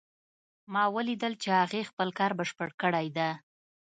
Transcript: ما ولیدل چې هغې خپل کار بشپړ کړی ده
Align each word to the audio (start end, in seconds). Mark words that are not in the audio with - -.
ما 0.73 0.83
ولیدل 0.95 1.33
چې 1.43 1.49
هغې 1.61 1.81
خپل 1.89 2.09
کار 2.19 2.31
بشپړ 2.39 2.69
کړی 2.81 3.07
ده 3.17 3.29